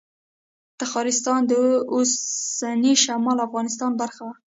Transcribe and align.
تخارستان 0.81 1.41
د 1.51 1.53
اوسني 1.93 2.93
شمالي 3.03 3.41
افغانستان 3.47 3.91
برخه 4.01 4.21
وه 4.27 4.35